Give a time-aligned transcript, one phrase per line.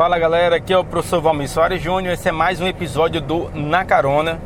[0.00, 2.14] Fala galera, aqui é o professor Valmir Soares Júnior.
[2.14, 4.40] Esse é mais um episódio do Na Carona.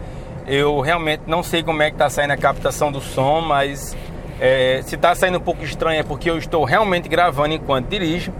[0.48, 3.96] Eu realmente não sei como é que está saindo a captação do som, mas
[4.40, 8.32] é, se está saindo um pouco estranho é porque eu estou realmente gravando enquanto dirijo.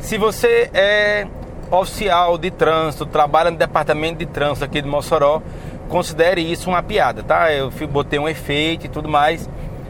[0.00, 1.26] Se você é
[1.70, 5.40] oficial de trânsito, trabalha no departamento de trânsito aqui de Mossoró,
[5.88, 7.50] considere isso uma piada, tá?
[7.50, 9.48] Eu botei um efeito e tudo mais,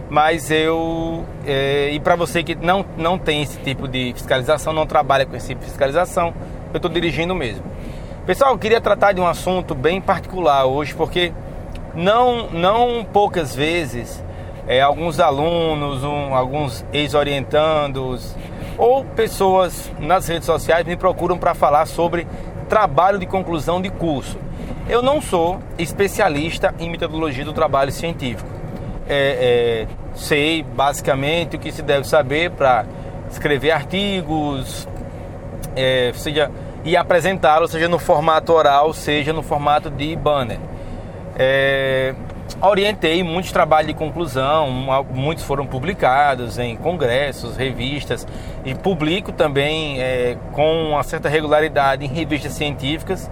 [0.08, 4.86] mas eu é, e para você que não não tem esse tipo de fiscalização, não
[4.86, 6.32] trabalha com esse tipo de fiscalização,
[6.72, 7.64] eu estou dirigindo mesmo.
[8.26, 11.32] Pessoal, eu queria tratar de um assunto bem particular hoje, porque
[11.94, 14.22] não não poucas vezes
[14.66, 18.36] é, alguns alunos, um, alguns ex-orientandos
[18.78, 22.26] ou pessoas nas redes sociais me procuram para falar sobre
[22.68, 24.38] trabalho de conclusão de curso.
[24.88, 28.48] Eu não sou especialista em metodologia do trabalho científico.
[29.08, 32.86] É, é, sei basicamente o que se deve saber para
[33.30, 34.88] escrever artigos,
[35.76, 36.50] é, seja
[36.84, 40.58] e apresentá-los, seja no formato oral, seja no formato de banner.
[41.36, 42.14] É,
[42.60, 44.70] orientei muitos trabalhos de conclusão,
[45.10, 48.26] muitos foram publicados em congressos, revistas
[48.64, 53.30] e publico também é, com uma certa regularidade em revistas científicas.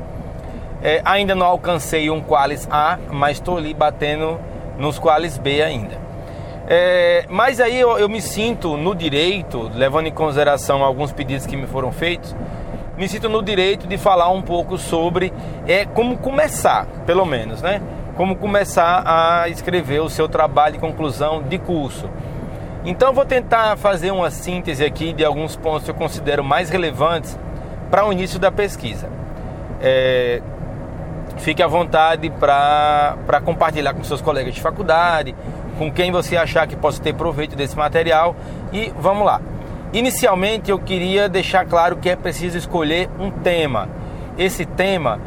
[0.83, 4.38] É, ainda não alcancei um Qualis A, mas estou ali batendo
[4.78, 6.08] nos Qualis B ainda.
[6.70, 11.56] É, mas aí eu, eu, me sinto no direito, levando em consideração alguns pedidos que
[11.56, 12.36] me foram feitos,
[12.98, 15.33] me sinto no direito de falar um pouco sobre
[15.66, 17.80] é, como começar, pelo menos, né?
[18.19, 22.10] como começar a escrever o seu trabalho de conclusão de curso.
[22.84, 27.38] Então vou tentar fazer uma síntese aqui de alguns pontos que eu considero mais relevantes
[27.91, 29.08] para o início da pesquisa.
[29.80, 30.42] É,
[31.36, 35.34] fique à vontade para compartilhar com seus colegas de faculdade,
[35.79, 38.34] com quem você achar que possa ter proveito desse material
[38.73, 39.41] e vamos lá.
[39.93, 43.89] Inicialmente eu queria deixar claro que é preciso escolher um tema.
[44.37, 45.19] Esse tema,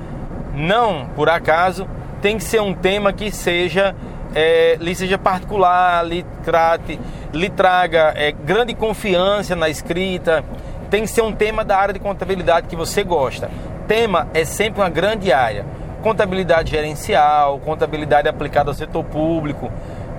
[0.53, 1.87] não por acaso,
[2.21, 3.95] tem que ser um tema que seja
[4.33, 6.99] é, lhe seja particular, lhe trate,
[7.33, 10.43] lhe traga é, grande confiança na escrita.
[10.89, 13.49] Tem que ser um tema da área de contabilidade que você gosta.
[13.87, 15.65] Tema é sempre uma grande área.
[16.01, 19.71] Contabilidade gerencial, contabilidade aplicada ao setor público.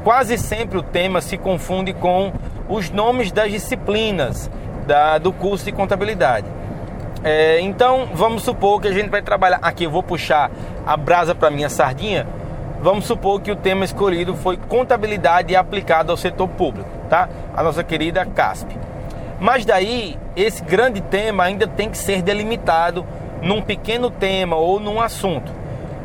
[0.05, 2.33] Quase sempre o tema se confunde com
[2.69, 4.51] os nomes das disciplinas
[4.87, 6.47] da, do curso de contabilidade.
[7.23, 9.85] É, então vamos supor que a gente vai trabalhar aqui.
[9.85, 10.51] Eu vou puxar
[10.85, 12.27] a brasa para minha sardinha.
[12.81, 17.29] Vamos supor que o tema escolhido foi contabilidade aplicada ao setor público, tá?
[17.57, 18.77] A nossa querida CASP.
[19.39, 23.07] Mas daí esse grande tema ainda tem que ser delimitado
[23.41, 25.53] num pequeno tema ou num assunto.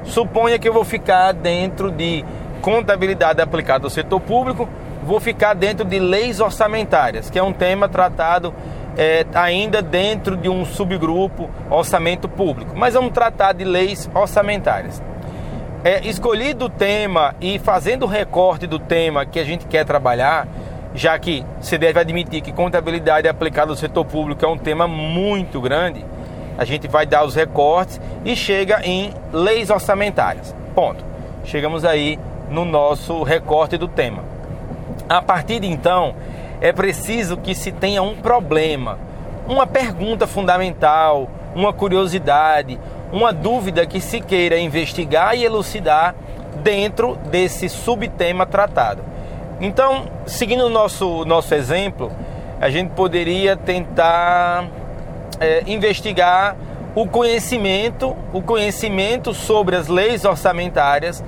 [0.03, 2.24] Suponha que eu vou ficar dentro de
[2.62, 4.68] contabilidade aplicada ao setor público,
[5.03, 8.53] vou ficar dentro de leis orçamentárias, que é um tema tratado
[8.97, 12.73] é, ainda dentro de um subgrupo orçamento público.
[12.75, 15.01] Mas vamos tratar de leis orçamentárias.
[15.84, 20.47] É, escolhido o tema e fazendo o recorte do tema que a gente quer trabalhar,
[20.94, 25.62] já que se deve admitir que contabilidade aplicada ao setor público é um tema muito
[25.62, 26.03] grande,
[26.57, 30.56] a gente vai dar os recortes e chega em leis orçamentárias.
[30.74, 31.06] Ponto.
[31.45, 32.19] Chegamos aí
[32.50, 34.24] no nosso recorte do tema.
[35.08, 36.16] A partir de então,
[36.59, 38.97] é preciso que se tenha um problema,
[39.47, 42.80] uma pergunta fundamental, uma curiosidade,
[43.12, 46.16] uma dúvida que se queira investigar e elucidar
[46.63, 49.02] dentro desse subtema tratado.
[49.62, 52.12] Então, seguindo o nosso, nosso exemplo,
[52.59, 54.68] a gente poderia tentar
[55.40, 56.56] é, investigar
[56.96, 61.24] o conhecimento, o conhecimento sobre as leis orçamentárias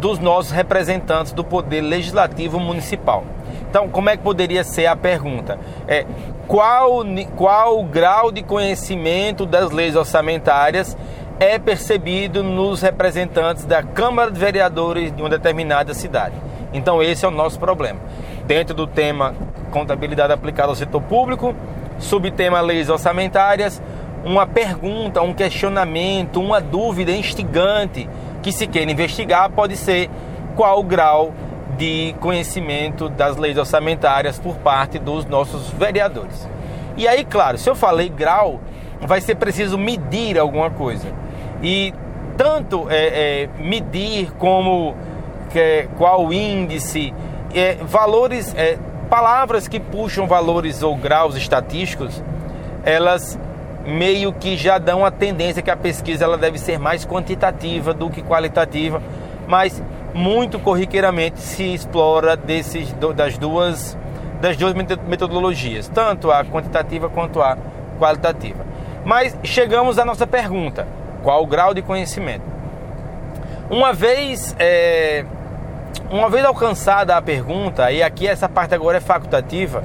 [0.00, 3.22] dos nossos representantes do Poder Legislativo Municipal.
[3.68, 5.58] Então, como é que poderia ser a pergunta?
[5.86, 6.04] É,
[6.48, 7.04] qual,
[7.36, 10.96] qual o grau de conhecimento das leis orçamentárias
[11.38, 16.34] é percebido nos representantes da Câmara de Vereadores de uma determinada cidade?
[16.72, 18.00] Então, esse é o nosso problema.
[18.46, 19.34] Dentro do tema
[19.70, 21.54] contabilidade aplicada ao setor público,
[21.98, 23.80] subtema leis orçamentárias,
[24.24, 28.08] uma pergunta, um questionamento, uma dúvida instigante
[28.42, 30.08] que se queira investigar pode ser
[30.56, 31.32] qual o grau
[31.76, 36.48] de conhecimento das leis orçamentárias por parte dos nossos vereadores.
[36.96, 38.60] E aí, claro, se eu falei grau,
[39.00, 41.08] vai ser preciso medir alguma coisa.
[41.62, 41.94] E
[42.36, 44.94] tanto é, é, medir como
[45.50, 47.14] que, qual índice,
[47.54, 48.78] é, valores, é,
[49.08, 52.22] palavras que puxam valores ou graus estatísticos,
[52.84, 53.38] elas
[53.86, 58.10] meio que já dão a tendência que a pesquisa ela deve ser mais quantitativa do
[58.10, 59.02] que qualitativa,
[59.46, 59.82] mas
[60.12, 63.96] muito corriqueiramente se explora desses, das, duas,
[64.40, 67.56] das duas metodologias, tanto a quantitativa quanto a
[67.98, 68.64] qualitativa.
[69.04, 70.86] Mas chegamos à nossa pergunta:
[71.22, 72.44] qual o grau de conhecimento?
[73.70, 75.24] Uma vez, é,
[76.10, 79.82] uma vez alcançada a pergunta, e aqui essa parte agora é facultativa,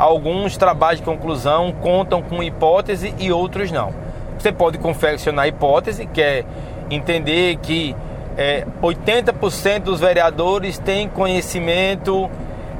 [0.00, 3.92] alguns trabalhos de conclusão contam com hipótese e outros não.
[4.38, 6.42] Você pode confeccionar hipótese, que é
[6.90, 7.94] entender que
[8.34, 12.30] é, 80% dos vereadores têm conhecimento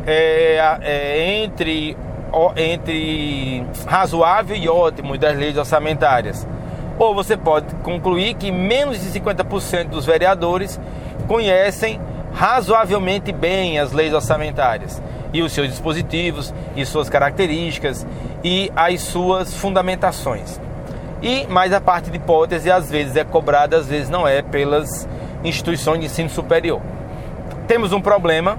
[0.06, 1.94] é, é, entre,
[2.56, 6.48] entre razoável e ótimo das leis orçamentárias.
[6.98, 10.80] Ou você pode concluir que menos de 50% dos vereadores
[11.28, 12.00] conhecem
[12.32, 15.02] razoavelmente bem as leis orçamentárias
[15.32, 18.06] e os seus dispositivos e suas características
[18.42, 20.60] e as suas fundamentações.
[21.22, 25.08] E mais a parte de hipótese às vezes é cobrada, às vezes não é pelas
[25.44, 26.80] instituições de ensino superior.
[27.66, 28.58] Temos um problema,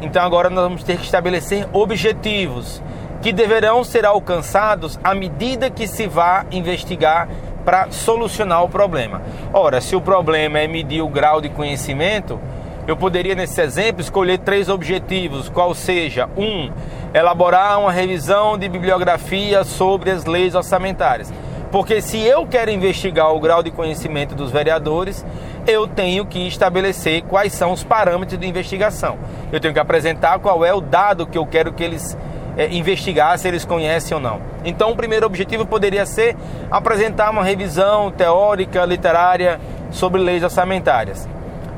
[0.00, 2.82] então agora nós vamos ter que estabelecer objetivos
[3.22, 7.28] que deverão ser alcançados à medida que se vá investigar
[7.64, 9.22] para solucionar o problema.
[9.52, 12.40] Ora, se o problema é medir o grau de conhecimento,
[12.86, 16.70] eu poderia, nesse exemplo, escolher três objetivos, qual seja, um,
[17.14, 21.32] elaborar uma revisão de bibliografia sobre as leis orçamentárias.
[21.70, 25.24] Porque se eu quero investigar o grau de conhecimento dos vereadores,
[25.66, 29.16] eu tenho que estabelecer quais são os parâmetros de investigação.
[29.50, 32.16] Eu tenho que apresentar qual é o dado que eu quero que eles
[32.56, 34.40] é, investigar, se eles conhecem ou não.
[34.64, 36.36] Então, o primeiro objetivo poderia ser
[36.70, 39.58] apresentar uma revisão teórica, literária
[39.90, 41.26] sobre leis orçamentárias.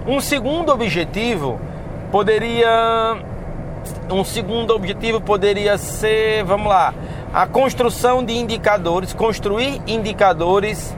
[0.07, 1.59] Um segundo objetivo
[2.13, 3.17] poderia
[4.11, 6.95] um segundo objetivo poderia ser, vamos lá,
[7.33, 10.97] a construção de indicadores, construir indicadores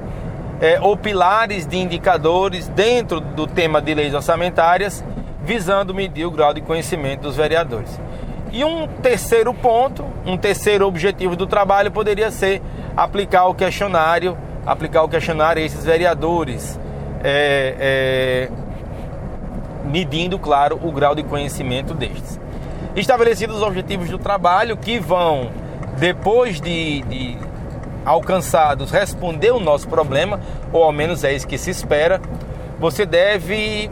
[0.61, 5.05] é, ou pilares de indicadores dentro do tema de leis orçamentárias,
[5.43, 7.99] visando medir o grau de conhecimento dos vereadores.
[8.53, 12.63] E um terceiro ponto, um terceiro objetivo do trabalho poderia ser
[12.97, 16.79] aplicar o questionário, aplicar o questionário a esses vereadores.
[17.23, 18.66] É, é,
[19.87, 22.39] medindo, claro, o grau de conhecimento destes.
[22.95, 25.51] Estabelecidos os objetivos do trabalho que vão,
[25.99, 27.37] depois de, de
[28.05, 30.41] alcançados, responder o nosso problema,
[30.73, 32.21] ou ao menos é isso que se espera,
[32.79, 33.91] você deve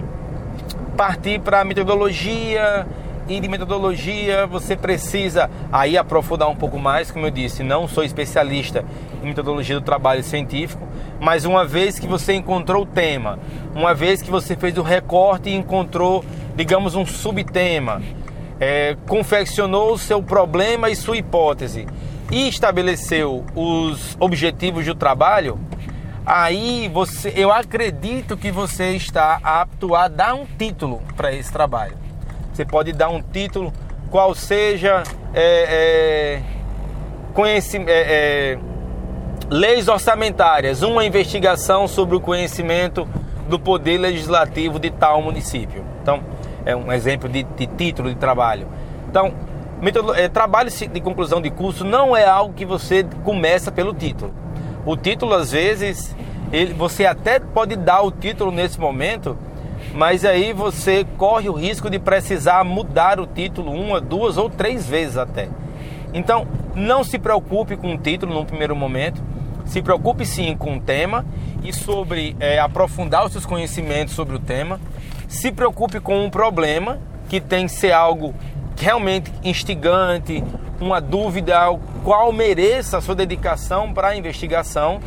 [0.96, 2.86] partir para a metodologia
[3.28, 8.04] e de metodologia você precisa aí aprofundar um pouco mais, como eu disse, não sou
[8.04, 8.84] especialista
[9.24, 10.86] metodologia do trabalho científico,
[11.20, 13.38] mas uma vez que você encontrou o tema,
[13.74, 16.24] uma vez que você fez o recorte e encontrou,
[16.56, 18.02] digamos, um subtema,
[18.60, 21.86] é, confeccionou o seu problema e sua hipótese
[22.30, 25.58] e estabeleceu os objetivos do trabalho,
[26.24, 31.96] aí você, eu acredito que você está apto a dar um título para esse trabalho.
[32.52, 33.72] Você pode dar um título,
[34.10, 35.02] qual seja
[35.34, 36.42] é, é,
[37.34, 38.02] conhecimento, é,
[38.52, 38.58] é,
[39.54, 43.06] leis orçamentárias, uma investigação sobre o conhecimento
[43.48, 45.84] do poder legislativo de tal município.
[46.02, 46.20] Então,
[46.66, 48.66] é um exemplo de, de título de trabalho.
[49.08, 49.32] Então,
[50.16, 54.34] é, trabalho de conclusão de curso não é algo que você começa pelo título.
[54.84, 56.16] O título, às vezes,
[56.52, 59.38] ele, você até pode dar o título nesse momento,
[59.94, 64.84] mas aí você corre o risco de precisar mudar o título uma, duas ou três
[64.84, 65.48] vezes até.
[66.12, 69.22] Então, não se preocupe com o título no primeiro momento,
[69.64, 71.24] se preocupe sim com o tema
[71.62, 74.80] e sobre é, aprofundar os seus conhecimentos sobre o tema.
[75.28, 76.98] Se preocupe com um problema
[77.28, 78.34] que tem que ser algo
[78.76, 80.44] realmente instigante,
[80.80, 85.00] uma dúvida ao qual mereça a sua dedicação para a investigação.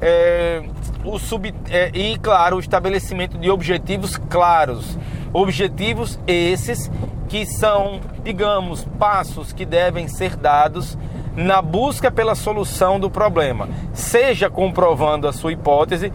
[0.00, 0.62] É,
[1.04, 4.98] o sub, é, e, claro, o estabelecimento de objetivos claros.
[5.32, 6.90] Objetivos esses
[7.28, 10.96] que são, digamos, passos que devem ser dados
[11.36, 16.10] na busca pela solução do problema, seja comprovando a sua hipótese,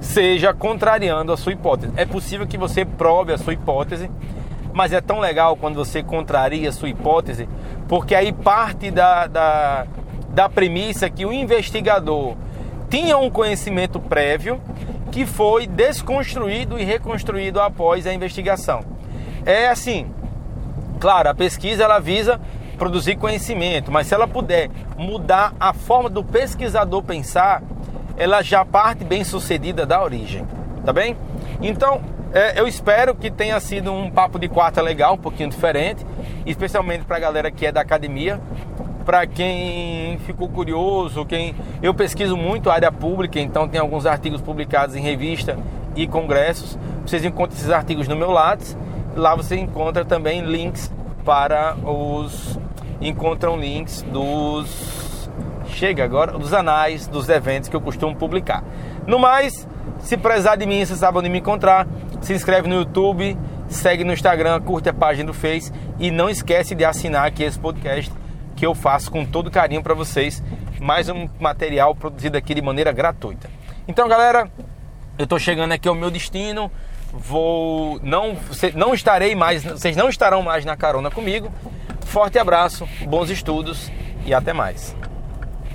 [0.00, 1.92] seja contrariando a sua hipótese.
[1.96, 4.08] É possível que você prove a sua hipótese,
[4.72, 7.48] mas é tão legal quando você contraria a sua hipótese,
[7.88, 9.86] porque aí parte da, da,
[10.28, 12.36] da premissa que o investigador
[12.88, 14.60] tinha um conhecimento prévio
[15.10, 18.84] que foi desconstruído e reconstruído após a investigação.
[19.44, 20.06] É assim,
[21.00, 22.40] claro, a pesquisa ela visa
[22.82, 27.62] produzir conhecimento, mas se ela puder mudar a forma do pesquisador pensar,
[28.16, 30.44] ela já parte bem sucedida da origem,
[30.84, 31.16] tá bem?
[31.60, 32.00] Então,
[32.34, 36.04] é, eu espero que tenha sido um papo de quarta legal, um pouquinho diferente,
[36.44, 38.40] especialmente para a galera que é da academia
[39.04, 44.40] para quem ficou curioso, quem eu pesquiso muito a área pública, então tem alguns artigos
[44.40, 45.56] publicados em revista
[45.94, 46.76] e congressos.
[47.06, 48.76] Vocês encontram esses artigos no meu Lattes.
[49.14, 50.90] Lá você encontra também links
[51.24, 52.58] para os
[53.02, 55.02] encontram links dos
[55.66, 58.62] chega agora dos anais dos eventos que eu costumo publicar.
[59.06, 59.66] No mais,
[60.00, 61.86] se prezar de mim, você sabe onde me encontrar.
[62.20, 63.36] Se inscreve no YouTube,
[63.68, 67.58] segue no Instagram, curte a página do Face e não esquece de assinar aqui esse
[67.58, 68.12] podcast
[68.54, 70.42] que eu faço com todo carinho para vocês.
[70.80, 73.48] Mais um material produzido aqui de maneira gratuita.
[73.88, 74.50] Então, galera,
[75.18, 76.70] eu estou chegando aqui ao meu destino.
[77.12, 78.36] Vou não
[78.74, 81.52] não estarei mais, vocês não estarão mais na carona comigo.
[82.12, 83.90] Forte abraço, bons estudos
[84.26, 84.94] e até mais.